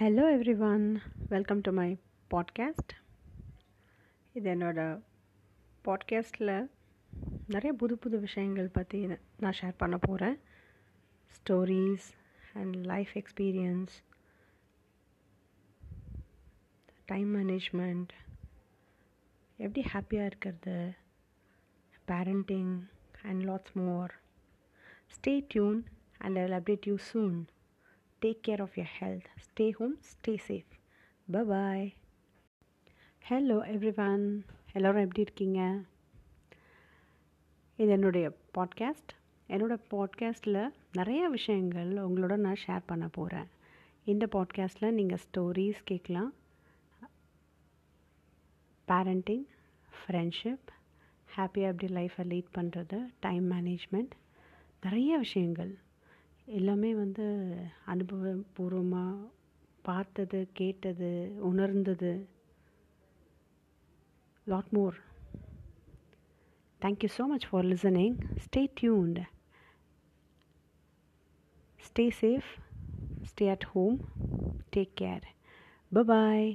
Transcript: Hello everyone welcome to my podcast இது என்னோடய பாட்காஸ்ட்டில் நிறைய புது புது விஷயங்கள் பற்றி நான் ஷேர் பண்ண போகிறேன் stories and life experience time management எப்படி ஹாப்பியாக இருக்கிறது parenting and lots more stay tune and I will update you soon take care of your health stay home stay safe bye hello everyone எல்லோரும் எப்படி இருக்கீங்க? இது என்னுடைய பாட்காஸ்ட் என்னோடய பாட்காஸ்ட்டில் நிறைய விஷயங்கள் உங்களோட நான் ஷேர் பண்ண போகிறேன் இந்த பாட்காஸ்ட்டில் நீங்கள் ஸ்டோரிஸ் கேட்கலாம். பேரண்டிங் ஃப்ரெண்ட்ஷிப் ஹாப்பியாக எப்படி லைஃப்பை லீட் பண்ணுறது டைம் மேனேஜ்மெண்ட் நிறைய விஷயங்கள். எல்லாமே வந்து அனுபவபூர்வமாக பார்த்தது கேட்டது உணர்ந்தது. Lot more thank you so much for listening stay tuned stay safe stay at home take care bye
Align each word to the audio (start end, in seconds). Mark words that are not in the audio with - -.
Hello 0.00 0.22
everyone 0.60 0.84
welcome 1.28 1.60
to 1.60 1.70
my 1.70 1.98
podcast 2.30 2.92
இது 4.32 4.50
என்னோடய 4.50 5.00
பாட்காஸ்ட்டில் 5.84 6.52
நிறைய 7.46 7.72
புது 7.72 7.98
புது 7.98 8.20
விஷயங்கள் 8.20 8.68
பற்றி 8.68 9.06
நான் 9.38 9.56
ஷேர் 9.60 9.76
பண்ண 9.76 9.96
போகிறேன் 9.96 10.38
stories 11.30 12.06
and 12.52 12.76
life 12.86 13.12
experience 13.14 13.92
time 17.06 17.36
management 17.36 18.12
எப்படி 19.58 19.84
ஹாப்பியாக 19.92 20.24
இருக்கிறது 20.24 20.90
parenting 22.08 22.74
and 23.22 23.42
lots 23.42 23.72
more 23.72 24.14
stay 25.16 25.40
tune 25.48 25.84
and 26.18 26.36
I 26.36 26.42
will 26.42 26.60
update 26.60 26.86
you 26.86 26.96
soon 27.12 27.38
take 28.22 28.38
care 28.48 28.60
of 28.60 28.74
your 28.74 28.86
health 29.00 29.24
stay 29.44 29.70
home 29.70 29.98
stay 30.10 30.38
safe 30.48 31.46
bye 31.46 31.92
hello 33.28 33.56
everyone 34.12 34.44
எல்லோரும் 34.72 35.00
எப்படி 35.00 35.20
இருக்கீங்க? 35.20 35.80
இது 37.76 37.88
என்னுடைய 37.88 38.36
பாட்காஸ்ட் 38.54 39.12
என்னோடய 39.48 39.80
பாட்காஸ்ட்டில் 39.90 40.70
நிறைய 40.92 41.28
விஷயங்கள் 41.28 41.88
உங்களோட 41.88 42.36
நான் 42.36 42.56
ஷேர் 42.66 42.82
பண்ண 42.86 43.08
போகிறேன் 43.08 43.46
இந்த 44.04 44.28
பாட்காஸ்ட்டில் 44.32 44.90
நீங்கள் 44.90 45.18
ஸ்டோரிஸ் 45.18 45.80
கேட்கலாம். 45.84 46.34
பேரண்டிங் 48.88 49.46
ஃப்ரெண்ட்ஷிப் 49.90 50.68
ஹாப்பியாக 51.36 51.70
எப்படி 51.72 51.94
லைஃப்பை 51.94 52.24
லீட் 52.24 52.52
பண்ணுறது 52.58 53.06
டைம் 53.20 53.50
மேனேஜ்மெண்ட் 53.50 54.10
நிறைய 54.82 55.18
விஷயங்கள். 55.18 55.78
எல்லாமே 56.58 56.94
வந்து 56.94 57.26
அனுபவபூர்வமாக 57.86 59.28
பார்த்தது 59.82 60.38
கேட்டது 60.52 61.10
உணர்ந்தது. 61.40 62.12
Lot 64.46 64.70
more 64.70 64.96
thank 66.82 67.04
you 67.04 67.10
so 67.18 67.26
much 67.26 67.46
for 67.50 67.64
listening 67.64 68.16
stay 68.44 68.62
tuned 68.80 69.20
stay 71.80 72.06
safe 72.20 72.50
stay 73.30 73.46
at 73.50 73.66
home 73.72 73.98
take 74.76 74.94
care 75.02 75.26
bye 75.92 76.48